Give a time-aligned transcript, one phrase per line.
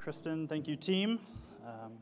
[0.00, 0.48] Kristen.
[0.48, 1.18] Thank you, team.
[1.62, 1.92] Um,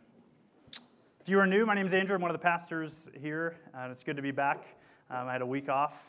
[1.21, 2.15] if you are new, my name is Andrew.
[2.15, 4.67] I'm one of the pastors here, and it's good to be back.
[5.11, 6.07] Um, I had a week off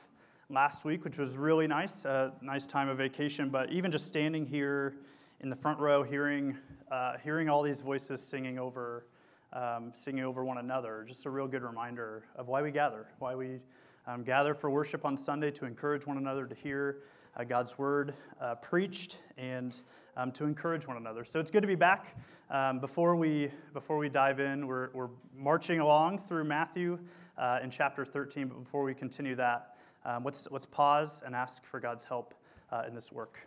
[0.52, 3.50] last week, which was really nice, a nice time of vacation.
[3.50, 4.98] But even just standing here
[5.40, 6.56] in the front row, hearing,
[6.92, 9.08] uh, hearing all these voices singing over,
[9.52, 13.34] um, singing over one another, just a real good reminder of why we gather, why
[13.34, 13.62] we
[14.06, 17.00] um, gather for worship on Sunday to encourage one another to hear
[17.36, 19.76] uh, God's word uh, preached and
[20.20, 21.24] um, to encourage one another.
[21.24, 22.18] So it's good to be back.
[22.50, 27.00] Um, before, we, before we dive in, we're, we're marching along through Matthew
[27.38, 28.50] uh, in chapter 13.
[28.50, 32.34] But before we continue that, um, let's, let's pause and ask for God's help
[32.70, 33.40] uh, in this work.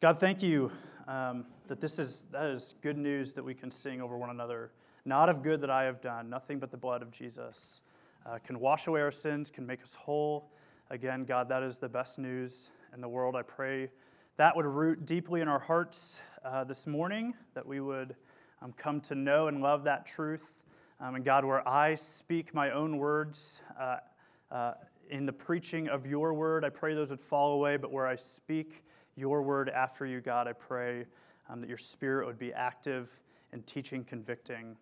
[0.00, 0.70] God, thank you
[1.08, 4.70] um, that this is, that is good news that we can sing over one another.
[5.04, 7.82] Not of good that I have done, nothing but the blood of Jesus
[8.24, 10.52] uh, can wash away our sins, can make us whole.
[10.90, 13.34] Again, God, that is the best news in the world.
[13.34, 13.88] I pray
[14.38, 18.14] that would root deeply in our hearts uh, this morning, that we would
[18.62, 20.64] um, come to know and love that truth.
[21.00, 23.96] Um, and God, where I speak my own words uh,
[24.52, 24.74] uh,
[25.10, 27.78] in the preaching of your word, I pray those would fall away.
[27.78, 28.84] But where I speak
[29.16, 31.06] your word after you, God, I pray
[31.48, 33.20] um, that your spirit would be active
[33.52, 34.76] in teaching, convicting,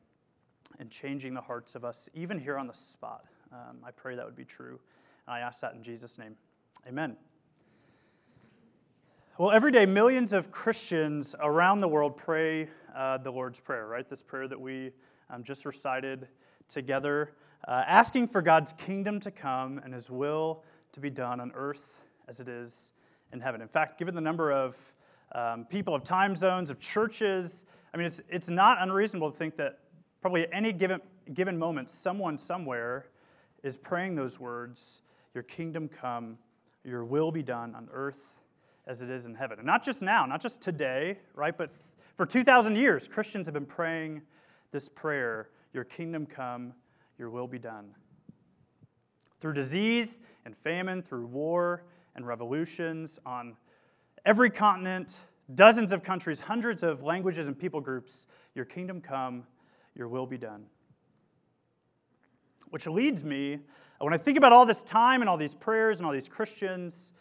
[0.79, 3.25] and changing the hearts of us, even here on the spot.
[3.51, 4.79] Um, I pray that would be true.
[5.27, 6.37] And I ask that in Jesus' name.
[6.87, 7.17] Amen.
[9.39, 14.09] Well, every day, millions of Christians around the world pray uh, the Lord's Prayer, right?
[14.09, 14.93] This prayer that we
[15.29, 16.27] um, just recited
[16.71, 17.35] together,
[17.69, 21.99] uh, asking for God's kingdom to come and his will to be done on earth
[22.29, 22.93] as it is
[23.31, 23.61] in heaven.
[23.61, 24.75] In fact, given the number of
[25.35, 29.55] um, people, of time zones, of churches, I mean, it's, it's not unreasonable to think
[29.59, 29.81] that
[30.23, 31.03] probably at any given,
[31.35, 33.09] given moment, someone somewhere
[33.63, 35.03] is praying those words
[35.35, 36.39] Your kingdom come,
[36.85, 38.33] your will be done on earth
[38.87, 39.59] as it is in heaven.
[39.59, 41.57] And not just now, not just today, right?
[41.57, 41.71] But
[42.17, 44.23] for 2,000 years, Christians have been praying
[44.73, 46.73] this prayer Your kingdom come,
[47.19, 47.95] your will be done.
[49.41, 53.57] Through disease and famine, through war and revolutions on
[54.25, 55.19] every continent,
[55.55, 59.45] dozens of countries, hundreds of languages and people groups, your kingdom come,
[59.95, 60.65] your will be done.
[62.71, 63.59] Which leads me,
[64.01, 67.13] when I think about all this time and all these prayers and all these Christians,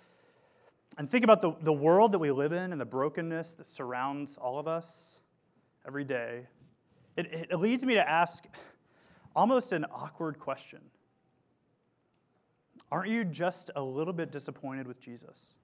[0.97, 4.37] and think about the, the world that we live in and the brokenness that surrounds
[4.37, 5.19] all of us
[5.85, 6.47] every day,
[7.17, 8.45] it, it leads me to ask
[9.35, 10.79] almost an awkward question
[12.91, 15.55] Aren't you just a little bit disappointed with Jesus?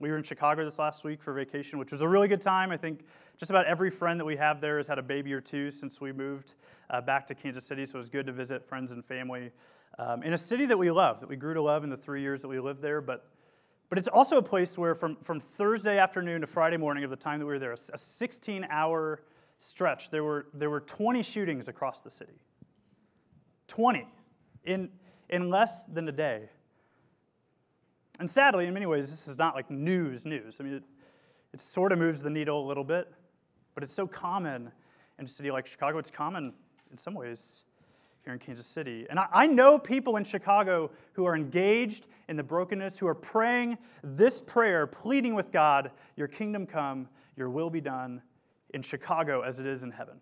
[0.00, 2.72] We were in Chicago this last week for vacation, which was a really good time.
[2.72, 3.04] I think
[3.38, 6.00] just about every friend that we have there has had a baby or two since
[6.00, 6.54] we moved
[6.90, 9.52] uh, back to Kansas City, so it was good to visit friends and family
[9.98, 12.22] um, in a city that we love, that we grew to love in the three
[12.22, 13.00] years that we lived there.
[13.00, 13.26] But,
[13.88, 17.16] but it's also a place where, from, from Thursday afternoon to Friday morning of the
[17.16, 19.22] time that we were there, a 16 hour
[19.58, 22.40] stretch, there were, there were 20 shootings across the city.
[23.68, 24.06] 20
[24.64, 24.90] in,
[25.28, 26.48] in less than a day.
[28.18, 30.58] And sadly, in many ways, this is not like news news.
[30.60, 30.82] I mean, it,
[31.54, 33.12] it sort of moves the needle a little bit,
[33.74, 34.70] but it's so common
[35.18, 35.98] in a city like Chicago.
[35.98, 36.52] It's common
[36.90, 37.64] in some ways
[38.24, 39.06] here in Kansas City.
[39.10, 43.14] And I, I know people in Chicago who are engaged in the brokenness, who are
[43.14, 48.22] praying this prayer, pleading with God, Your kingdom come, Your will be done
[48.72, 50.20] in Chicago as it is in heaven.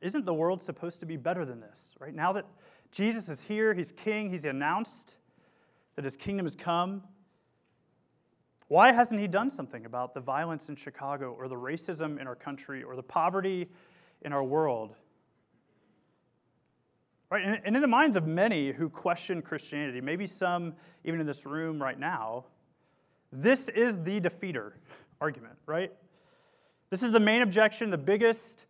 [0.00, 2.14] Isn't the world supposed to be better than this, right?
[2.14, 2.46] Now that
[2.90, 5.14] Jesus is here, He's King, He's announced
[5.94, 7.04] that His kingdom has come.
[8.72, 12.34] Why hasn't he done something about the violence in Chicago or the racism in our
[12.34, 13.68] country or the poverty
[14.24, 14.94] in our world.
[17.30, 17.60] Right?
[17.64, 20.74] And in the minds of many who question Christianity, maybe some
[21.04, 22.44] even in this room right now,
[23.32, 24.72] this is the defeater
[25.20, 25.90] argument, right?
[26.90, 28.66] This is the main objection, the biggest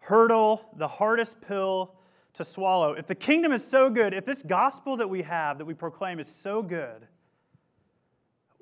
[0.00, 1.94] hurdle, the hardest pill
[2.34, 2.94] to swallow.
[2.94, 6.18] If the kingdom is so good, if this gospel that we have, that we proclaim,
[6.18, 7.06] is so good,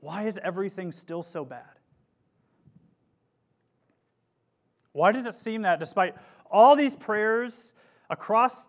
[0.00, 1.79] why is everything still so bad?
[4.92, 6.14] Why does it seem that despite
[6.50, 7.75] all these prayers
[8.08, 8.69] across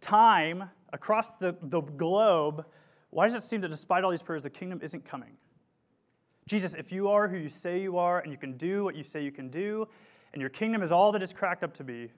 [0.00, 2.64] time, across the, the globe,
[3.10, 5.36] why does it seem that despite all these prayers, the kingdom isn't coming?
[6.46, 9.02] Jesus, if you are who you say you are, and you can do what you
[9.02, 9.86] say you can do,
[10.32, 12.10] and your kingdom is all that it's cracked up to be,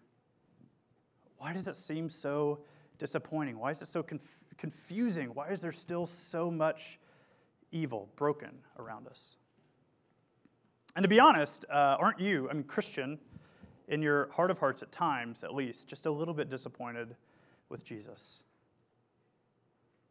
[1.39, 2.61] why does it seem so
[2.99, 3.59] disappointing?
[3.59, 5.29] Why is it so conf- confusing?
[5.35, 6.99] Why is there still so much
[7.73, 9.37] evil broken around us?
[10.95, 13.19] And to be honest, uh, aren't you, I mean, Christian,
[13.91, 17.15] in your heart of hearts, at times at least, just a little bit disappointed
[17.69, 18.45] with Jesus?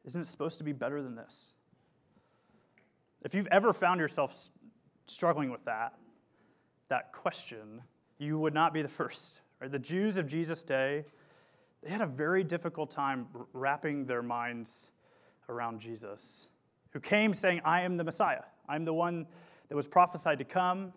[0.05, 1.53] Isn't it supposed to be better than this?
[3.23, 4.51] If you've ever found yourself
[5.07, 5.93] struggling with that,
[6.89, 7.81] that question,
[8.17, 9.41] you would not be the first.
[9.61, 9.71] Right?
[9.71, 11.05] The Jews of Jesus' day,
[11.81, 14.91] they had a very difficult time wrapping their minds
[15.47, 16.49] around Jesus,
[16.91, 18.43] who came saying, I am the Messiah.
[18.67, 19.25] I'm the one
[19.69, 20.93] that was prophesied to come,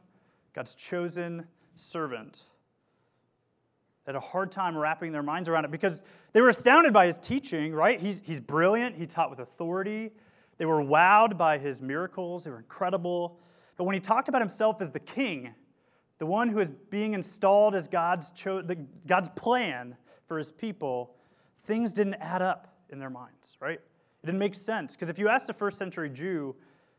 [0.53, 2.45] God's chosen servant.
[4.05, 6.03] They had a hard time wrapping their minds around it because
[6.33, 8.01] they were astounded by his teaching, right?
[8.01, 10.11] He's, he's brilliant, he taught with authority.
[10.59, 13.39] They were wowed by his miracles, they were incredible.
[13.77, 15.55] But when he talked about himself as the king,
[16.19, 18.77] the one who is being installed as God's, cho- the,
[19.07, 19.97] God's plan
[20.27, 21.17] for his people,
[21.63, 23.81] things didn't add up in their minds, right?
[24.23, 24.95] It didn't make sense.
[24.95, 26.55] Because if you ask the first century Jew,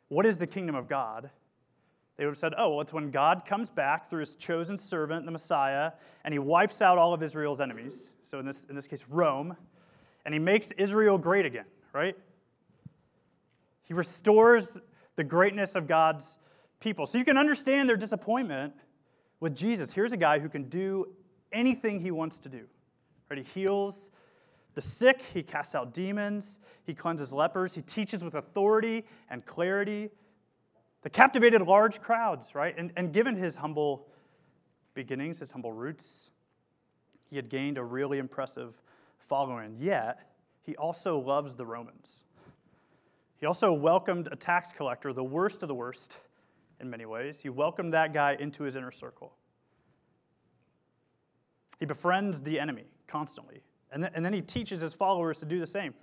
[0.10, 1.30] what is the kingdom of God?
[2.18, 5.26] They would have said, oh, well, it's when God comes back through his chosen servant,
[5.26, 5.94] the Messiah,
[6.24, 8.14] and he wipes out all of Israel's enemies.
[8.24, 9.58] So in this, in this case, Rome,
[10.26, 12.16] and he makes Israel great again, right?
[13.84, 14.80] He restores
[15.16, 16.40] the greatness of God's
[16.80, 17.06] people.
[17.06, 18.74] So you can understand their disappointment
[19.40, 19.92] with Jesus.
[19.92, 21.08] Here's a guy who can do
[21.52, 22.66] anything he wants to do.
[23.30, 23.40] Right?
[23.40, 24.12] He heals
[24.76, 30.10] the sick, he casts out demons, he cleanses lepers, he teaches with authority and clarity.
[31.04, 32.74] The captivated large crowds, right?
[32.78, 34.08] And, and given his humble
[34.94, 36.32] beginnings, his humble roots,
[37.30, 38.82] he had gained a really impressive
[39.18, 39.76] following.
[39.80, 40.20] Yet,
[40.62, 42.24] he also loves the Romans.
[43.38, 46.20] He also welcomed a tax collector, the worst of the worst,
[46.80, 47.42] in many ways.
[47.42, 49.34] He welcomed that guy into his inner circle.
[51.80, 53.62] He befriends the enemy constantly,
[53.92, 55.94] and, th- and then he teaches his followers to do the same.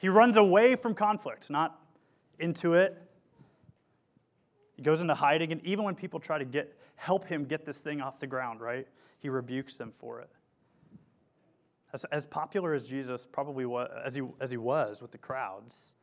[0.00, 1.80] He runs away from conflict, not
[2.38, 3.00] into it.
[4.76, 7.80] He goes into hiding, and even when people try to get, help him get this
[7.80, 8.86] thing off the ground, right,
[9.18, 10.28] he rebukes them for it.
[11.94, 15.94] As, as popular as Jesus probably was, as he, as he was with the crowds,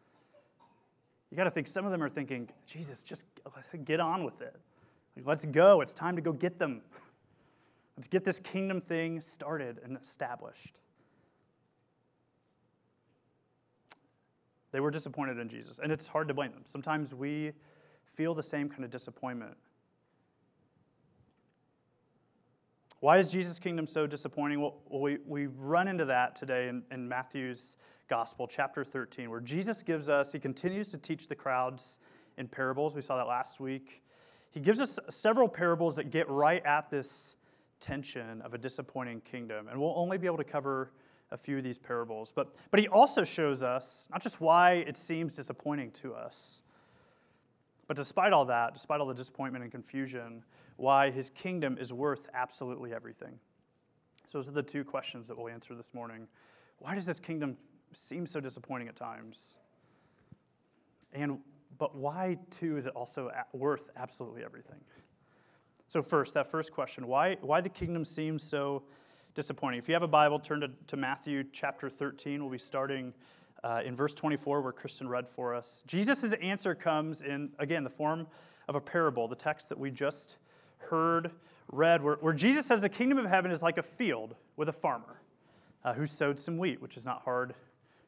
[1.30, 3.26] you got to think some of them are thinking, Jesus, just
[3.86, 4.56] get on with it.
[5.16, 5.82] Like, let's go.
[5.82, 6.82] It's time to go get them.
[7.98, 10.80] Let's get this kingdom thing started and established.
[14.74, 16.64] They were disappointed in Jesus, and it's hard to blame them.
[16.66, 17.54] Sometimes we
[18.16, 19.56] feel the same kind of disappointment.
[23.00, 24.60] Why is Jesus' kingdom so disappointing?
[24.62, 27.78] Well, we, we run into that today in, in Matthew's
[28.08, 32.00] Gospel, chapter 13, where Jesus gives us, he continues to teach the crowds
[32.38, 32.96] in parables.
[32.96, 34.04] We saw that last week.
[34.50, 37.36] He gives us several parables that get right at this
[37.80, 39.68] tension of a disappointing kingdom.
[39.68, 40.94] And we'll only be able to cover
[41.34, 42.32] a few of these parables.
[42.34, 46.62] But, but he also shows us not just why it seems disappointing to us,
[47.88, 50.44] but despite all that, despite all the disappointment and confusion,
[50.78, 53.38] why his kingdom is worth absolutely everything.
[54.32, 56.28] So, those are the two questions that we'll answer this morning.
[56.80, 57.58] Why does this kingdom
[57.96, 59.56] seem so disappointing at times.
[61.14, 61.40] And
[61.78, 64.80] but why too is it also worth absolutely everything?
[65.88, 68.84] So first, that first question, why why the kingdom seems so
[69.34, 69.80] disappointing?
[69.80, 72.42] If you have a Bible, turn to, to Matthew chapter 13.
[72.42, 73.14] We'll be starting
[73.64, 75.84] uh, in verse 24, where Kristen read for us.
[75.88, 78.28] Jesus' answer comes in, again, the form
[78.68, 80.38] of a parable, the text that we just
[80.78, 81.32] heard
[81.72, 84.74] read, where, where Jesus says the kingdom of heaven is like a field with a
[84.74, 85.22] farmer
[85.84, 87.56] uh, who sowed some wheat, which is not hard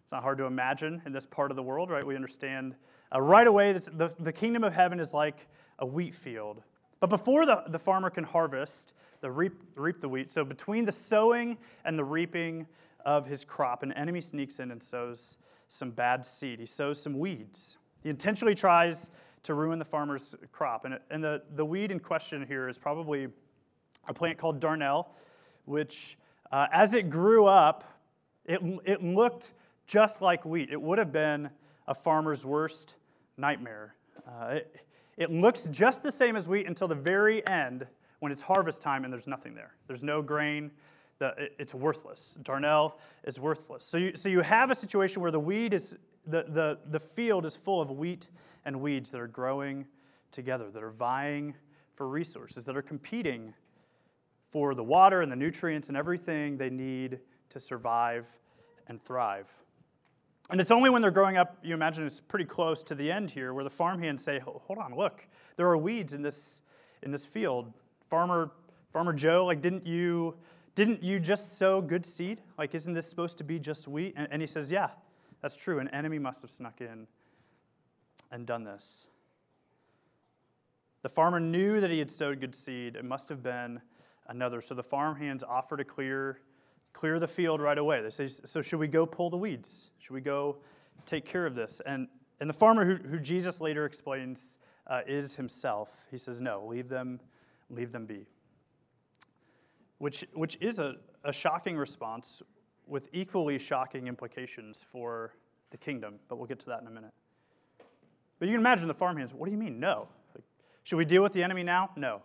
[0.05, 2.05] it's not hard to imagine in this part of the world, right?
[2.05, 2.75] We understand
[3.13, 5.47] uh, right away this, the, the kingdom of heaven is like
[5.79, 6.61] a wheat field.
[6.99, 10.91] But before the, the farmer can harvest, the reap, reap the wheat, so between the
[10.91, 12.67] sowing and the reaping
[13.05, 15.37] of his crop, an enemy sneaks in and sows
[15.67, 16.59] some bad seed.
[16.59, 17.77] He sows some weeds.
[18.01, 19.09] He intentionally tries
[19.43, 20.85] to ruin the farmer's crop.
[20.85, 23.27] And, and the, the weed in question here is probably
[24.07, 25.07] a plant called darnel,
[25.65, 26.17] which,
[26.51, 27.83] uh, as it grew up,
[28.45, 29.53] it, it looked
[29.87, 30.69] just like wheat.
[30.71, 31.49] It would have been
[31.87, 32.95] a farmer's worst
[33.37, 33.95] nightmare.
[34.27, 34.75] Uh, it,
[35.17, 37.87] it looks just the same as wheat until the very end
[38.19, 39.75] when it's harvest time and there's nothing there.
[39.87, 40.71] There's no grain.
[41.19, 42.37] The, it's worthless.
[42.43, 42.93] Darnel
[43.23, 43.83] is worthless.
[43.85, 45.95] So you, so you have a situation where the weed is,
[46.27, 48.27] the, the, the field is full of wheat
[48.65, 49.85] and weeds that are growing
[50.31, 51.55] together, that are vying
[51.93, 53.53] for resources, that are competing
[54.49, 57.19] for the water and the nutrients and everything they need
[57.49, 58.27] to survive
[58.87, 59.47] and thrive.
[60.49, 63.31] And it's only when they're growing up, you imagine it's pretty close to the end
[63.31, 66.61] here, where the farmhands say, hold on, look, there are weeds in this,
[67.01, 67.73] in this field.
[68.09, 68.51] Farmer,
[68.93, 70.35] Farmer Joe, like, didn't you,
[70.75, 72.41] didn't you just sow good seed?
[72.59, 74.13] Like, isn't this supposed to be just wheat?
[74.15, 74.89] And, and he says, yeah,
[75.41, 75.79] that's true.
[75.79, 77.07] An enemy must have snuck in
[78.31, 79.07] and done this.
[81.01, 82.95] The farmer knew that he had sowed good seed.
[82.95, 83.81] It must have been
[84.27, 84.61] another.
[84.61, 86.39] So the farmhands offer to clear
[86.95, 88.01] clear the field right away.
[88.01, 89.91] They say, So, should we go pull the weeds?
[89.99, 90.57] Should we go
[91.05, 91.81] take care of this.
[91.85, 92.07] And,
[92.39, 96.89] and the farmer who, who Jesus later explains uh, is himself, he says, No, leave
[96.89, 97.19] them,
[97.69, 98.25] leave them be.
[99.97, 102.41] Which, which is a, a shocking response
[102.87, 105.33] with equally shocking implications for
[105.71, 107.13] the kingdom, but we'll get to that in a minute.
[108.37, 110.07] But you can imagine the farmhands, what do you mean, no?
[110.35, 110.43] Like,
[110.83, 111.89] should we deal with the enemy now?
[111.95, 112.21] No.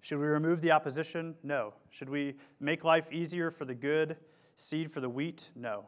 [0.00, 1.34] Should we remove the opposition?
[1.42, 1.74] No.
[1.90, 4.16] Should we make life easier for the good
[4.56, 5.50] seed for the wheat?
[5.54, 5.84] No.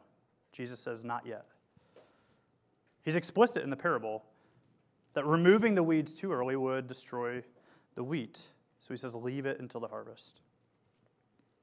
[0.51, 1.45] Jesus says, not yet.
[3.01, 4.23] He's explicit in the parable
[5.13, 7.43] that removing the weeds too early would destroy
[7.95, 8.41] the wheat.
[8.79, 10.41] So he says, leave it until the harvest.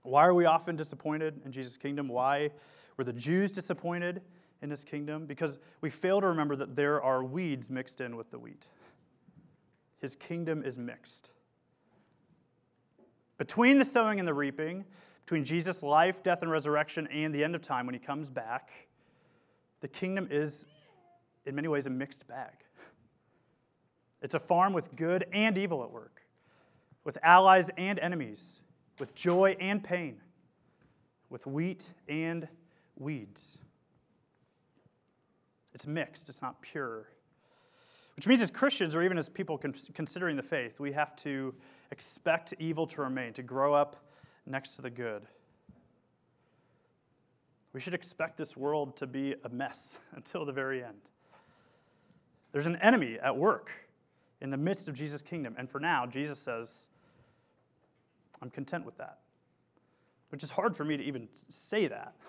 [0.02, 2.08] Why are we often disappointed in Jesus' kingdom?
[2.08, 2.50] Why
[2.96, 4.22] were the Jews disappointed
[4.62, 5.26] in his kingdom?
[5.26, 8.68] Because we fail to remember that there are weeds mixed in with the wheat.
[9.98, 11.30] His kingdom is mixed.
[13.40, 14.84] Between the sowing and the reaping,
[15.24, 18.70] between Jesus' life, death, and resurrection, and the end of time when he comes back,
[19.80, 20.66] the kingdom is,
[21.46, 22.52] in many ways, a mixed bag.
[24.20, 26.20] It's a farm with good and evil at work,
[27.02, 28.60] with allies and enemies,
[28.98, 30.20] with joy and pain,
[31.30, 32.46] with wheat and
[32.98, 33.58] weeds.
[35.72, 37.06] It's mixed, it's not pure.
[38.20, 39.58] Which means, as Christians, or even as people
[39.94, 41.54] considering the faith, we have to
[41.90, 43.96] expect evil to remain, to grow up
[44.44, 45.22] next to the good.
[47.72, 51.00] We should expect this world to be a mess until the very end.
[52.52, 53.72] There's an enemy at work
[54.42, 55.54] in the midst of Jesus' kingdom.
[55.56, 56.88] And for now, Jesus says,
[58.42, 59.20] I'm content with that.
[60.28, 62.14] Which is hard for me to even say that.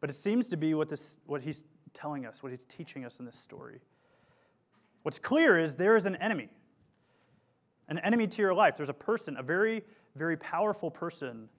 [0.00, 3.20] But it seems to be what, this, what he's telling us, what he's teaching us
[3.20, 3.80] in this story.
[5.04, 6.48] What's clear is there is an enemy,
[7.88, 8.74] an enemy to your life.
[8.74, 9.82] There's a person, a very,
[10.16, 11.50] very powerful person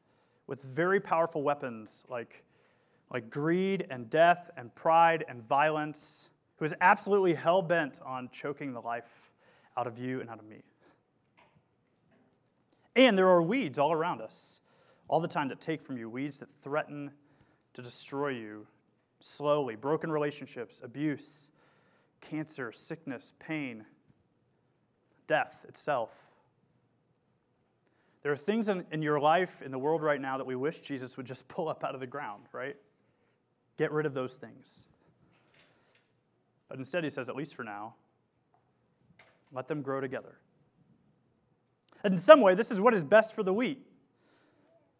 [0.47, 2.43] with very powerful weapons like,
[3.13, 8.73] like greed and death and pride and violence, who is absolutely hell bent on choking
[8.73, 9.31] the life
[9.77, 10.63] out of you and out of me.
[12.95, 14.59] And there are weeds all around us,
[15.07, 17.11] all the time that take from you, weeds that threaten
[17.75, 18.65] to destroy you
[19.19, 21.51] slowly broken relationships, abuse,
[22.29, 23.85] cancer, sickness, pain,
[25.27, 26.11] death itself.
[28.23, 30.79] There are things in, in your life, in the world right now, that we wish
[30.79, 32.75] Jesus would just pull up out of the ground, right?
[33.77, 34.85] Get rid of those things.
[36.67, 37.95] But instead, he says, at least for now,
[39.51, 40.37] let them grow together.
[42.03, 43.85] And in some way, this is what is best for the wheat.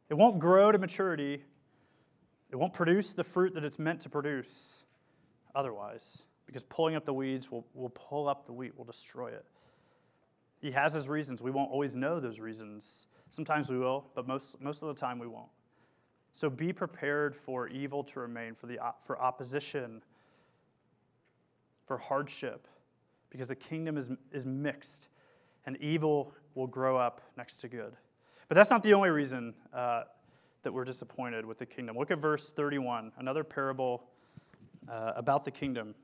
[0.09, 1.43] It won't grow to maturity,
[2.51, 4.85] it won't produce the fruit that it's meant to produce
[5.55, 9.45] otherwise, because pulling up the weeds will, will pull up the wheat, will destroy it.
[10.59, 11.41] He has his reasons.
[11.41, 13.07] We won't always know those reasons.
[13.29, 15.49] Sometimes we will, but most, most of the time we won't.
[16.31, 20.01] So be prepared for evil to remain, for, the, for opposition,
[21.85, 22.67] for hardship,
[23.29, 25.09] because the kingdom is, is mixed
[25.65, 27.95] and evil will grow up next to good.
[28.47, 30.03] But that's not the only reason uh,
[30.63, 31.97] that we're disappointed with the kingdom.
[31.97, 34.03] Look at verse 31, another parable
[34.89, 35.95] uh, about the kingdom.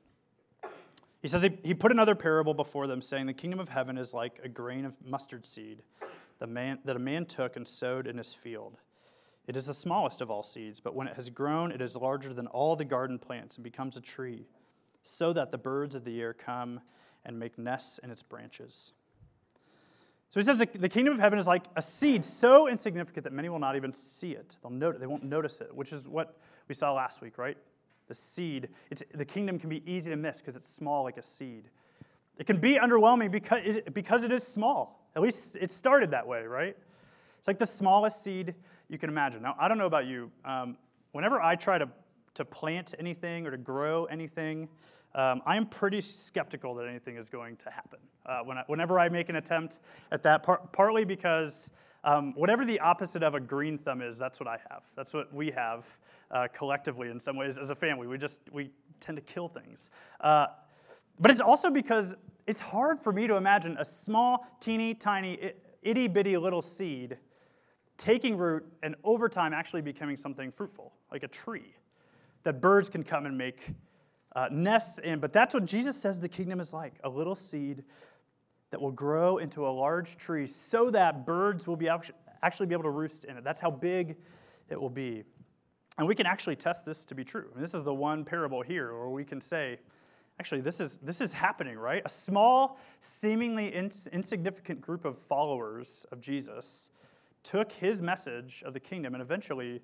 [1.22, 4.40] He says he, put another parable before them, saying, The kingdom of heaven is like
[4.42, 5.82] a grain of mustard seed
[6.40, 8.78] that a man took and sowed in his field.
[9.46, 12.34] It is the smallest of all seeds, but when it has grown, it is larger
[12.34, 14.46] than all the garden plants and becomes a tree,
[15.04, 16.80] so that the birds of the air come
[17.24, 18.92] and make nests in its branches.
[20.28, 23.48] So he says the kingdom of heaven is like a seed so insignificant that many
[23.48, 24.56] will not even see it.
[24.62, 26.38] They'll note they won't notice it, which is what
[26.68, 27.58] we saw last week, right?
[28.08, 28.68] The seed.
[28.90, 31.70] It's, the kingdom can be easy to miss because it's small like a seed.
[32.38, 35.08] It can be underwhelming because it, because it is small.
[35.14, 36.76] At least it started that way, right?
[37.38, 38.54] It's like the smallest seed
[38.88, 39.42] you can imagine.
[39.42, 40.30] Now, I don't know about you.
[40.44, 40.76] Um,
[41.12, 41.88] whenever I try to,
[42.34, 44.68] to plant anything or to grow anything,
[45.14, 48.98] um, I am pretty skeptical that anything is going to happen uh, when I, whenever
[48.98, 49.80] I make an attempt
[50.10, 51.70] at that, par- partly because
[52.04, 54.82] um, whatever the opposite of a green thumb is, that's what I have.
[54.96, 55.86] That's what we have
[56.30, 58.06] uh, collectively in some ways as a family.
[58.06, 59.90] We just, we tend to kill things.
[60.20, 60.46] Uh,
[61.20, 62.14] but it's also because
[62.46, 67.18] it's hard for me to imagine a small, teeny, tiny, itty bitty little seed
[67.96, 71.74] taking root and over time actually becoming something fruitful, like a tree
[72.42, 73.70] that birds can come and make
[74.34, 75.20] uh, nests in.
[75.20, 77.84] But that's what Jesus says the kingdom is like a little seed
[78.72, 81.88] that will grow into a large tree so that birds will be
[82.42, 83.44] actually be able to roost in it.
[83.44, 84.16] That's how big
[84.68, 85.22] it will be.
[85.98, 87.50] And we can actually test this to be true.
[87.54, 89.78] This is the one parable here where we can say,
[90.40, 92.02] actually, this is, this is happening, right?
[92.04, 96.90] A small, seemingly ins- insignificant group of followers of Jesus
[97.44, 99.82] took his message of the kingdom and eventually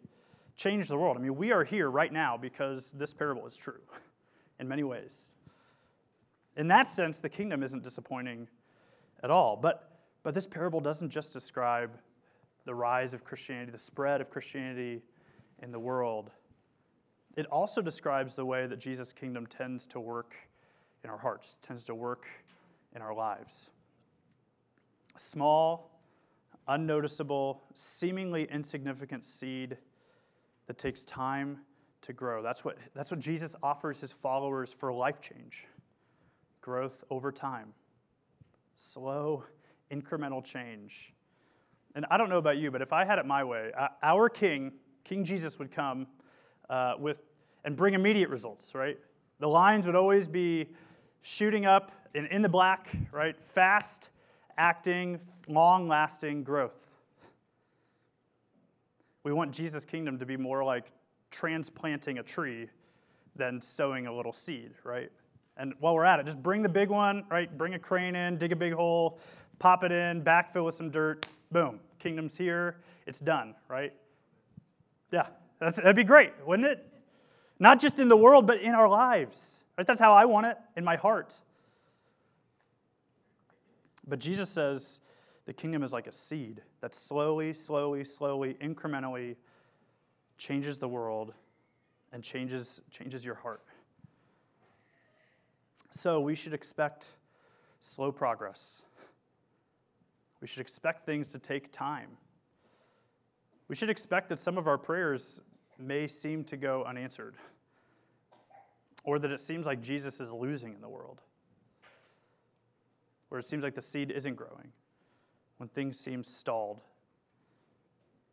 [0.56, 1.16] changed the world.
[1.16, 3.80] I mean, we are here right now because this parable is true.
[4.58, 5.34] in many ways.
[6.56, 8.48] In that sense, the kingdom isn't disappointing
[9.22, 9.56] at all.
[9.56, 11.90] But, but this parable doesn't just describe
[12.64, 15.02] the rise of Christianity, the spread of Christianity
[15.62, 16.30] in the world.
[17.36, 20.34] It also describes the way that Jesus' kingdom tends to work
[21.04, 22.26] in our hearts, tends to work
[22.94, 23.70] in our lives.
[25.16, 26.00] A small,
[26.66, 29.76] unnoticeable, seemingly insignificant seed
[30.66, 31.58] that takes time
[32.02, 32.42] to grow.
[32.42, 35.66] That's what, that's what Jesus offers his followers for life change
[36.60, 37.72] growth over time,
[38.78, 39.42] slow,
[39.90, 41.12] incremental change.
[41.96, 44.72] And I don't know about you, but if I had it my way, our king,
[45.02, 46.06] King Jesus, would come
[46.70, 47.22] uh, with
[47.64, 48.96] and bring immediate results, right?
[49.40, 50.68] The lines would always be
[51.22, 53.36] shooting up and in the black, right?
[53.42, 54.10] Fast
[54.58, 55.18] acting,
[55.48, 56.90] long lasting growth.
[59.24, 60.92] We want Jesus' kingdom to be more like
[61.32, 62.68] transplanting a tree
[63.34, 65.10] than sowing a little seed, right?
[65.58, 67.56] And while we're at it, just bring the big one, right?
[67.58, 69.18] Bring a crane in, dig a big hole,
[69.58, 73.92] pop it in, backfill with some dirt, boom, kingdom's here, it's done, right?
[75.10, 75.26] Yeah,
[75.58, 76.86] that'd be great, wouldn't it?
[77.58, 79.86] Not just in the world, but in our lives, right?
[79.86, 81.34] That's how I want it in my heart.
[84.06, 85.00] But Jesus says
[85.44, 89.36] the kingdom is like a seed that slowly, slowly, slowly, incrementally
[90.36, 91.34] changes the world
[92.12, 93.62] and changes, changes your heart.
[95.98, 97.16] So we should expect
[97.80, 98.84] slow progress.
[100.40, 102.10] We should expect things to take time.
[103.66, 105.42] We should expect that some of our prayers
[105.76, 107.34] may seem to go unanswered,
[109.02, 111.20] or that it seems like Jesus is losing in the world
[113.30, 114.72] or it seems like the seed isn't growing,
[115.58, 116.80] when things seem stalled.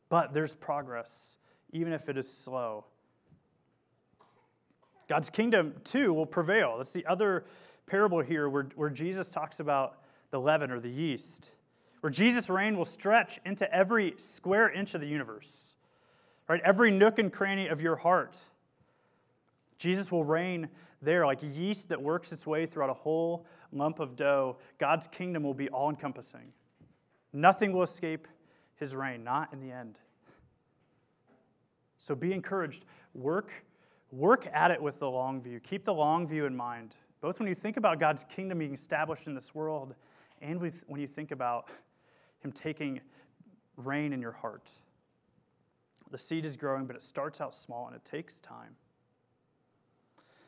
[0.09, 1.37] But there's progress,
[1.71, 2.85] even if it is slow.
[5.07, 6.77] God's kingdom, too, will prevail.
[6.77, 7.45] That's the other
[7.85, 11.51] parable here where, where Jesus talks about the leaven or the yeast,
[12.01, 15.75] where Jesus' reign will stretch into every square inch of the universe,
[16.49, 16.61] right?
[16.63, 18.37] Every nook and cranny of your heart.
[19.77, 20.69] Jesus will reign
[21.01, 24.57] there like yeast that works its way throughout a whole lump of dough.
[24.79, 26.53] God's kingdom will be all encompassing.
[27.33, 28.27] Nothing will escape
[28.75, 29.99] his reign, not in the end.
[31.97, 32.85] So be encouraged.
[33.13, 33.51] Work,
[34.15, 35.59] work at it with the long view.
[35.59, 39.27] Keep the long view in mind, both when you think about God's kingdom being established
[39.27, 39.93] in this world
[40.41, 41.69] and when you think about
[42.39, 43.01] him taking
[43.77, 44.71] reign in your heart.
[46.11, 48.75] The seed is growing, but it starts out small and it takes time.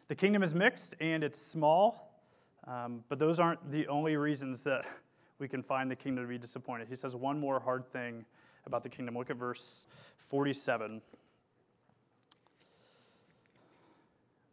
[0.07, 2.21] The kingdom is mixed and it's small,
[2.65, 4.85] um, but those aren't the only reasons that
[5.39, 6.87] we can find the kingdom to be disappointed.
[6.87, 8.25] He says one more hard thing
[8.65, 9.17] about the kingdom.
[9.17, 9.85] Look at verse
[10.17, 11.01] 47.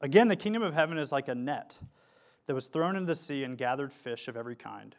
[0.05, 1.79] Again, the kingdom of heaven is like a net
[2.45, 4.95] that was thrown into the sea and gathered fish of every kind.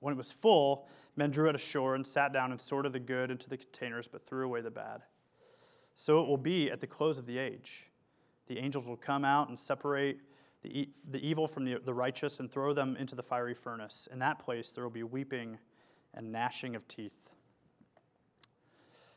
[0.00, 3.30] When it was full, men drew it ashore and sat down and sorted the good
[3.30, 5.02] into the containers, but threw away the bad.
[5.94, 7.84] So it will be at the close of the age.
[8.48, 10.18] The angels will come out and separate
[10.62, 14.08] the, the evil from the, the righteous and throw them into the fiery furnace.
[14.10, 15.58] In that place, there will be weeping
[16.14, 17.30] and gnashing of teeth.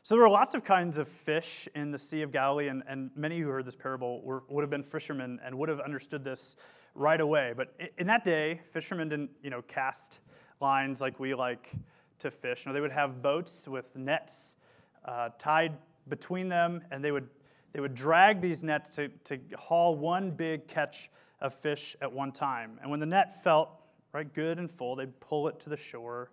[0.04, 3.12] So there were lots of kinds of fish in the Sea of Galilee, and, and
[3.14, 6.56] many who heard this parable were, would have been fishermen and would have understood this
[6.96, 7.54] right away.
[7.56, 10.18] But in that day, fishermen didn't, you know, cast
[10.60, 11.70] lines like we like
[12.18, 12.66] to fish.
[12.66, 14.56] No, they would have boats with nets
[15.04, 17.28] uh, tied between them, and they would
[17.72, 21.10] they would drag these nets to, to haul one big catch
[21.40, 22.78] of fish at one time.
[22.82, 23.70] And when the net felt
[24.12, 26.32] right good and full, they'd pull it to the shore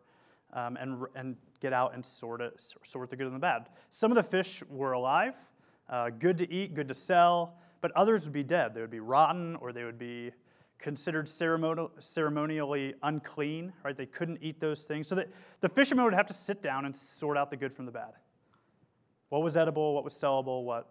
[0.53, 3.69] um, and, and get out and sort it, sort the good and the bad.
[3.89, 5.35] Some of the fish were alive,
[5.89, 8.73] uh, good to eat, good to sell, but others would be dead.
[8.73, 10.31] They would be rotten or they would be
[10.77, 13.95] considered ceremonial, ceremonially unclean, right?
[13.95, 15.07] They couldn't eat those things.
[15.07, 15.29] So that
[15.61, 18.13] the fishermen would have to sit down and sort out the good from the bad.
[19.27, 20.89] What was edible, what was sellable, what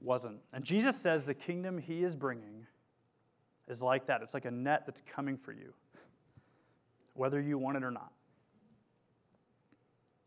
[0.00, 0.38] wasn't.
[0.52, 2.66] And Jesus says the kingdom he is bringing
[3.68, 4.22] is like that.
[4.22, 5.72] It's like a net that's coming for you,
[7.14, 8.12] whether you want it or not.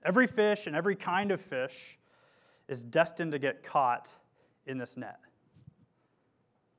[0.03, 1.97] Every fish and every kind of fish
[2.67, 4.11] is destined to get caught
[4.65, 5.19] in this net.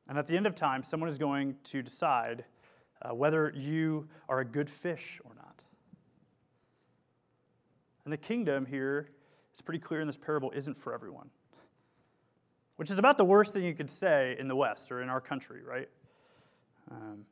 [0.08, 2.44] And at the end of time, someone is going to decide
[3.02, 5.62] uh, whether you are a good fish or not.
[8.04, 9.10] And the kingdom here
[9.54, 11.30] is pretty clear in this parable isn't for everyone
[12.80, 15.20] which is about the worst thing you could say in the West or in our
[15.20, 15.86] country, right?
[16.90, 17.26] Um,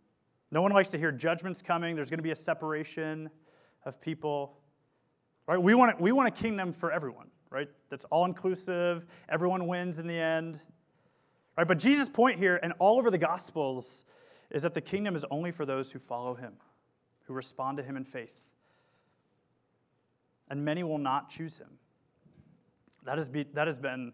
[0.51, 1.96] no one likes to hear judgments coming.
[1.96, 3.31] There's going to be a separation
[3.87, 4.59] of people.
[5.48, 5.61] Right?
[5.61, 7.70] We want, we want a kingdom for everyone, right?
[7.88, 9.06] That's all inclusive.
[9.30, 10.61] Everyone wins in the end.
[11.56, 11.66] Right?
[11.66, 14.04] But Jesus' point here, and all over the Gospels,
[14.50, 16.52] is that the kingdom is only for those who follow him,
[17.24, 18.50] who respond to him in faith.
[20.50, 21.78] And many will not choose him.
[23.04, 24.12] That has, be, that has been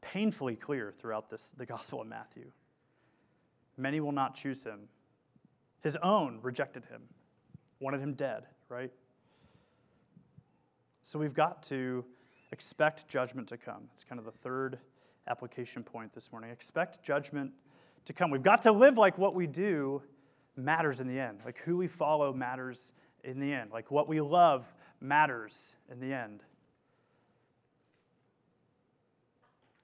[0.00, 2.50] painfully clear throughout this, the Gospel of Matthew.
[3.76, 4.88] Many will not choose him.
[5.82, 7.02] His own rejected him,
[7.80, 8.90] wanted him dead, right?
[11.06, 12.02] So we've got to
[12.50, 13.90] expect judgment to come.
[13.92, 14.78] It's kind of the third
[15.28, 16.48] application point this morning.
[16.48, 17.52] Expect judgment
[18.06, 18.30] to come.
[18.30, 20.00] We've got to live like what we do
[20.56, 21.42] matters in the end.
[21.44, 23.70] Like who we follow matters in the end.
[23.70, 26.42] Like what we love matters in the end.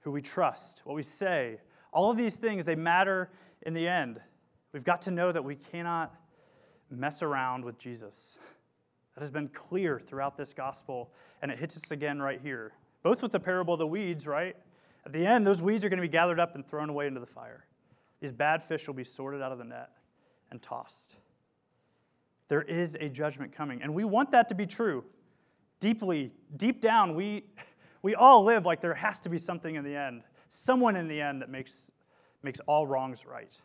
[0.01, 1.59] Who we trust, what we say,
[1.93, 3.29] all of these things, they matter
[3.61, 4.19] in the end.
[4.73, 6.15] We've got to know that we cannot
[6.89, 8.39] mess around with Jesus.
[9.15, 12.73] That has been clear throughout this gospel, and it hits us again right here.
[13.03, 14.55] Both with the parable of the weeds, right?
[15.05, 17.19] At the end, those weeds are going to be gathered up and thrown away into
[17.19, 17.65] the fire.
[18.19, 19.89] These bad fish will be sorted out of the net
[20.51, 21.15] and tossed.
[22.47, 25.03] There is a judgment coming, and we want that to be true.
[25.79, 27.45] Deeply, deep down, we,
[28.03, 31.19] we all live like there has to be something in the end, someone in the
[31.19, 31.91] end that makes,
[32.43, 33.59] makes all wrongs right.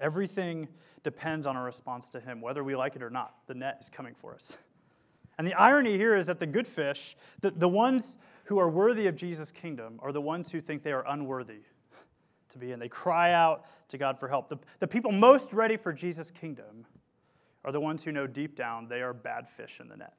[0.00, 0.68] Everything
[1.02, 3.34] depends on our response to Him, whether we like it or not.
[3.46, 4.58] The net is coming for us.
[5.38, 9.06] And the irony here is that the good fish, the, the ones who are worthy
[9.06, 11.60] of Jesus' kingdom, are the ones who think they are unworthy
[12.48, 12.80] to be in.
[12.80, 14.48] They cry out to God for help.
[14.48, 16.86] The, the people most ready for Jesus' kingdom
[17.64, 20.14] are the ones who know deep down they are bad fish in the net.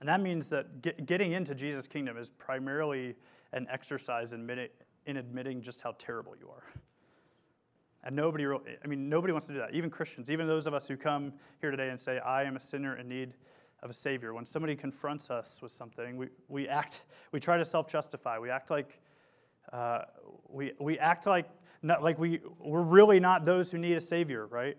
[0.00, 3.14] And that means that get, getting into Jesus' kingdom is primarily
[3.52, 4.68] an exercise in,
[5.06, 6.62] in admitting just how terrible you are.
[8.02, 9.74] And nobody, I mean, nobody wants to do that.
[9.74, 12.60] Even Christians, even those of us who come here today and say, I am a
[12.60, 13.34] sinner in need
[13.82, 14.32] of a Savior.
[14.32, 18.38] When somebody confronts us with something, we, we act, we try to self justify.
[18.38, 19.00] We act like,
[19.72, 20.02] uh,
[20.48, 21.46] we, we act like,
[21.82, 24.76] not, like we, we're really not those who need a Savior, right?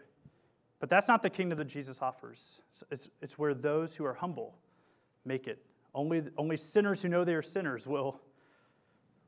[0.80, 2.62] But that's not the kingdom that Jesus offers.
[2.72, 4.56] It's, it's, it's where those who are humble
[5.26, 5.64] make it.
[5.94, 8.20] Only, only sinners who know they are sinners will,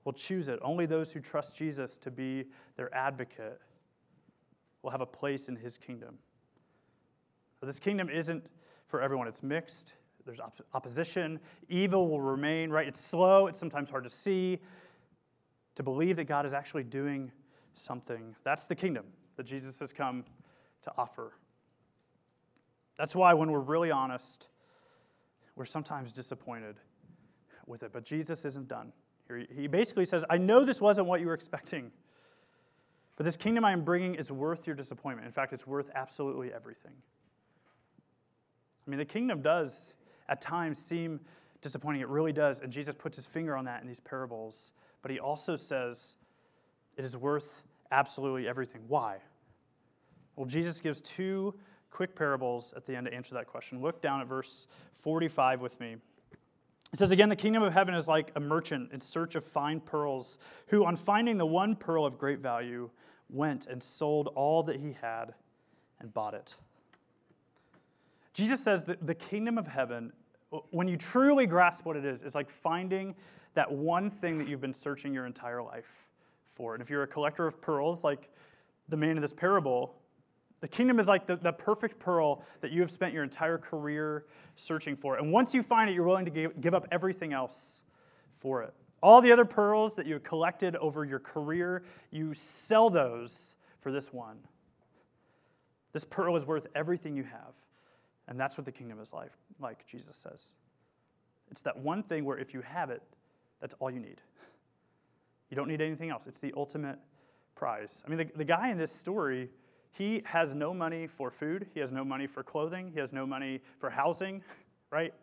[0.04, 0.60] will choose it.
[0.64, 3.62] Only those who trust Jesus to be their advocate
[4.84, 6.20] will have a place in his kingdom.
[7.60, 8.46] But this kingdom isn't
[8.86, 9.96] for everyone, it's mixed.
[10.26, 11.40] There's op- opposition.
[11.68, 12.88] Evil will remain, right?
[12.88, 14.60] It's slow, it's sometimes hard to see.
[15.76, 17.32] To believe that God is actually doing
[17.74, 18.36] something.
[18.44, 19.06] That's the kingdom
[19.38, 20.24] that Jesus has come
[20.84, 21.34] to offer.
[22.96, 24.48] That's why, when we're really honest,
[25.56, 26.76] we're sometimes disappointed
[27.66, 27.92] with it.
[27.92, 28.94] But Jesus isn't done.
[29.56, 31.92] He basically says, I know this wasn't what you were expecting.
[33.16, 35.26] But this kingdom I am bringing is worth your disappointment.
[35.26, 36.94] In fact, it's worth absolutely everything.
[38.86, 39.96] I mean, the kingdom does
[40.28, 41.20] at times seem
[41.62, 42.02] disappointing.
[42.02, 42.60] It really does.
[42.60, 44.74] And Jesus puts his finger on that in these parables.
[45.02, 46.16] But he also says
[46.98, 48.82] it is worth absolutely everything.
[48.88, 49.18] Why?
[50.36, 51.54] Well, Jesus gives two
[51.92, 53.82] quick parables at the end to answer that question.
[53.82, 55.98] Look down at verse 45 with me.
[56.94, 59.80] It says again, the kingdom of heaven is like a merchant in search of fine
[59.80, 62.92] pearls, who, on finding the one pearl of great value,
[63.30, 65.34] went and sold all that he had
[66.00, 66.56] and bought it.
[68.34, 70.14] Jesus says that the kingdom of heaven,
[70.52, 73.16] uh, when you truly grasp what it is, is like finding
[73.56, 76.08] that one thing that you've been searching your entire life
[76.46, 76.76] for.
[76.76, 78.30] And if you're a collector of pearls, like
[78.90, 79.96] the man in this parable,
[80.64, 84.24] the kingdom is like the, the perfect pearl that you have spent your entire career
[84.56, 85.18] searching for.
[85.18, 87.84] And once you find it, you're willing to give, give up everything else
[88.38, 88.74] for it.
[89.02, 93.92] All the other pearls that you have collected over your career, you sell those for
[93.92, 94.38] this one.
[95.92, 97.58] This pearl is worth everything you have.
[98.30, 100.54] And that's what the kingdom is like, like Jesus says.
[101.52, 103.04] It's that one thing where if you have it,
[103.60, 104.22] that's all you need.
[105.50, 106.26] You don't need anything else.
[106.26, 107.00] It's the ultimate
[107.54, 108.02] prize.
[108.08, 109.50] I mean, the, the guy in this story
[109.94, 113.28] he has no money for food, he has no money for clothing, he has no
[113.28, 114.44] money for housing,
[114.92, 115.14] right?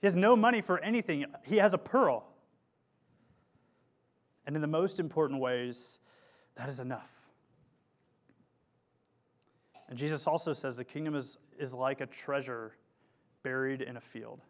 [0.00, 1.24] He has no money for anything.
[1.44, 2.24] He has a pearl.
[4.46, 5.98] And in the most important ways,
[6.54, 7.26] that is enough.
[9.88, 12.74] And Jesus also says the kingdom is, is like a treasure
[13.42, 14.42] buried in a field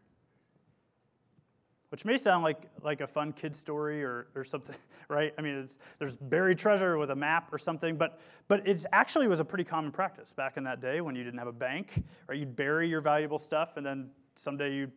[1.90, 4.76] which may sound like, like a fun kid story or, or something,
[5.08, 5.32] right?
[5.38, 5.66] I mean,
[5.98, 9.64] there's buried treasure with a map or something, but, but it actually was a pretty
[9.64, 12.88] common practice back in that day when you didn't have a bank, or you'd bury
[12.88, 14.92] your valuable stuff and then someday you'd,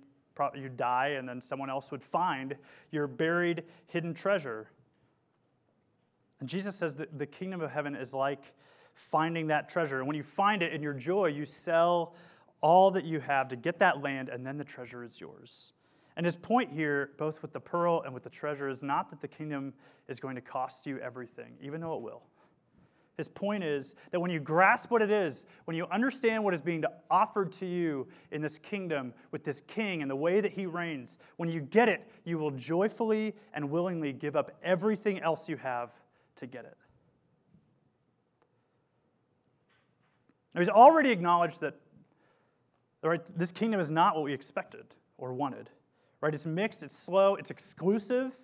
[0.56, 2.56] you'd die and then someone else would find
[2.91, 4.69] your buried hidden treasure.
[6.39, 8.54] And Jesus says that the kingdom of heaven is like
[8.95, 9.99] finding that treasure.
[9.99, 12.15] And when you find it in your joy, you sell
[12.62, 15.73] all that you have to get that land, and then the treasure is yours.
[16.22, 19.22] And his point here, both with the pearl and with the treasure, is not that
[19.22, 19.74] the kingdom
[20.08, 22.22] is going to cost you everything, even though it will.
[23.18, 26.62] His point is that when you grasp what it is, when you understand what is
[26.62, 30.68] being offered to you in this kingdom with this king and the way that he
[30.68, 35.58] reigns, when you get it, you will joyfully and willingly give up everything else you
[35.58, 35.92] have
[36.36, 36.78] to get it.
[40.54, 41.74] Now, he's already acknowledged that
[43.02, 44.86] right, this kingdom is not what we expected
[45.18, 45.72] or wanted.
[46.22, 46.34] Right?
[46.34, 48.40] It's mixed, it's slow, it's exclusive.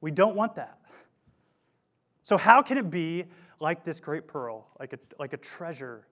[0.00, 0.78] We don't want that.
[2.22, 3.24] So, how can it be
[3.60, 6.06] like this great pearl, like a, like a treasure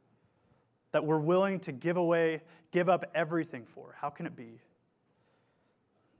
[0.92, 3.94] that we're willing to give away, give up everything for?
[4.00, 4.60] How can it be?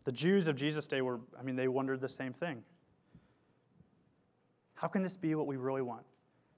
[0.05, 2.63] The Jews of Jesus' day were, I mean, they wondered the same thing.
[4.75, 6.05] How can this be what we really want?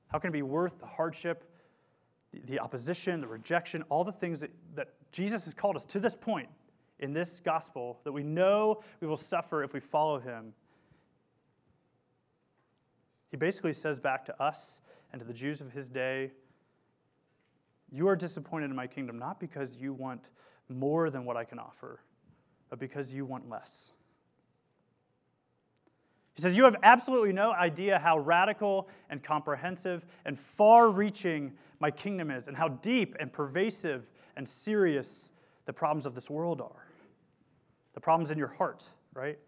[0.09, 1.45] How can it be worth the hardship,
[2.33, 6.01] the, the opposition, the rejection, all the things that, that Jesus has called us to
[6.01, 6.49] this point
[7.01, 10.53] in this gospel that we know we will suffer if we follow him?
[13.31, 14.81] He basically says back to us
[15.13, 16.31] and to the Jews of his day
[17.93, 20.31] You are disappointed in my kingdom not because you want
[20.69, 22.01] more than what I can offer,
[22.69, 23.93] but because you want less.
[26.35, 31.91] He says, You have absolutely no idea how radical and comprehensive and far reaching my
[31.91, 35.33] kingdom is, and how deep and pervasive and serious
[35.67, 36.90] the problems of this world are.
[38.01, 39.39] The problems in your heart, right?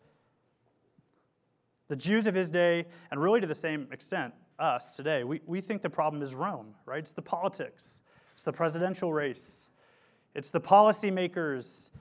[1.88, 5.62] The Jews of his day, and really to the same extent, us today, we, we
[5.62, 6.99] think the problem is Rome, right?
[6.99, 8.03] It's the politics,
[8.35, 9.71] it's the presidential race,
[10.35, 11.93] it's the policymakers,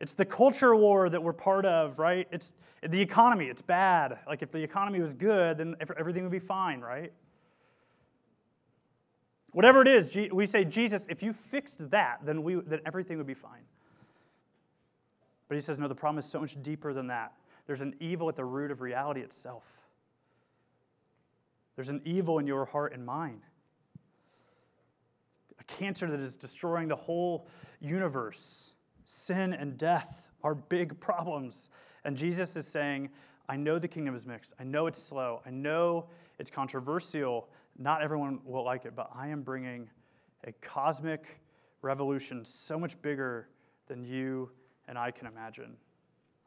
[0.00, 2.26] it's the culture war that we're part of, right?
[2.32, 4.18] It's the economy, it's bad.
[4.26, 7.12] Like if the economy was good, then everything would be fine, right?
[9.52, 13.28] Whatever it is, we say, Jesus, if you fixed that, then, we, then everything would
[13.28, 13.62] be fine.
[15.50, 17.32] But he says, no, the problem is so much deeper than that.
[17.66, 19.80] There's an evil at the root of reality itself.
[21.74, 23.40] There's an evil in your heart and mind.
[25.58, 27.48] A cancer that is destroying the whole
[27.80, 28.76] universe.
[29.04, 31.70] Sin and death are big problems.
[32.04, 33.10] And Jesus is saying,
[33.48, 34.54] I know the kingdom is mixed.
[34.60, 35.42] I know it's slow.
[35.44, 36.06] I know
[36.38, 37.48] it's controversial.
[37.76, 39.90] Not everyone will like it, but I am bringing
[40.44, 41.40] a cosmic
[41.82, 43.48] revolution so much bigger
[43.88, 44.48] than you
[44.90, 45.76] and I can imagine.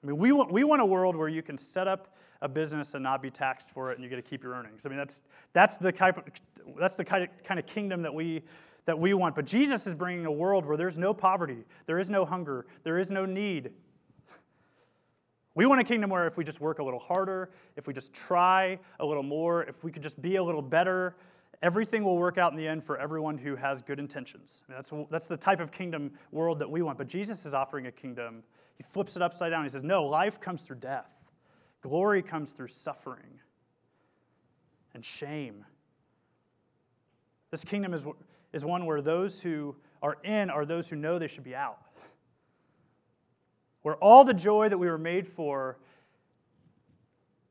[0.03, 2.93] I mean, we want, we want a world where you can set up a business
[2.93, 4.85] and not be taxed for it and you get to keep your earnings.
[4.85, 6.25] I mean, that's, that's the, type of,
[6.77, 8.43] that's the kind of, kind of kingdom that we,
[8.85, 9.33] that we want.
[9.33, 12.99] But Jesus is bringing a world where there's no poverty, there is no hunger, there
[12.99, 13.71] is no need.
[15.55, 18.13] We want a kingdom where if we just work a little harder, if we just
[18.13, 21.15] try a little more, if we could just be a little better,
[21.63, 24.63] everything will work out in the end for everyone who has good intentions.
[24.69, 26.99] That's, that's the type of kingdom world that we want.
[26.99, 28.43] But Jesus is offering a kingdom
[28.75, 29.63] he flips it upside down.
[29.63, 31.31] He says, No, life comes through death,
[31.81, 33.39] glory comes through suffering
[34.93, 35.65] and shame.
[37.51, 38.05] This kingdom is,
[38.51, 41.79] is one where those who are in are those who know they should be out.
[43.83, 45.77] Where all the joy that we were made for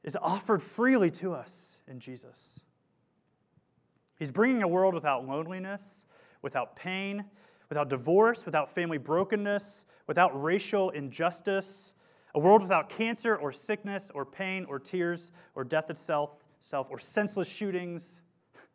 [0.03, 2.61] is offered freely to us in Jesus.
[4.19, 6.07] He's bringing a world without loneliness,
[6.43, 7.25] without pain,
[7.69, 11.95] without divorce, without family brokenness, without racial injustice,
[12.35, 16.99] a world without cancer or sickness or pain or tears or death itself, self or
[16.99, 18.23] senseless shootings.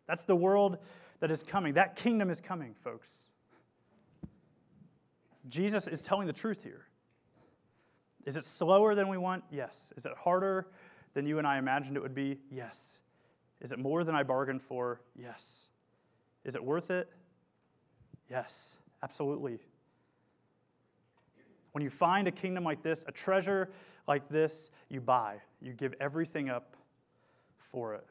[0.07, 0.77] That's the world
[1.19, 1.73] that is coming.
[1.73, 3.27] That kingdom is coming, folks.
[5.47, 6.87] Jesus is telling the truth here.
[8.25, 9.43] Is it slower than we want?
[9.49, 9.93] Yes.
[9.95, 10.67] Is it harder
[11.13, 12.39] than you and I imagined it would be?
[12.51, 13.01] Yes.
[13.61, 15.01] Is it more than I bargained for?
[15.15, 15.69] Yes.
[16.43, 17.11] Is it worth it?
[18.29, 18.77] Yes.
[19.03, 19.59] Absolutely.
[21.71, 23.69] When you find a kingdom like this, a treasure
[24.07, 25.37] like this, you buy.
[25.61, 26.75] You give everything up
[27.57, 28.05] for it.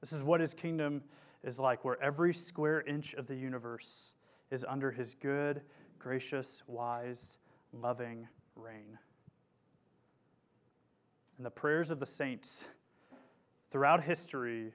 [0.00, 1.02] This is what his kingdom
[1.42, 4.14] is like, where every square inch of the universe
[4.50, 5.60] is under his good,
[5.98, 7.38] gracious, wise,
[7.72, 8.98] loving reign.
[11.36, 12.68] And the prayers of the saints
[13.70, 14.72] throughout history,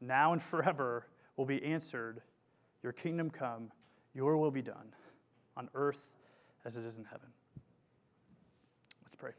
[0.00, 2.20] now and forever, will be answered
[2.82, 3.70] your kingdom come,
[4.14, 4.94] your will be done
[5.56, 6.08] on earth
[6.64, 7.28] as it is in heaven.
[9.02, 9.32] Let's pray.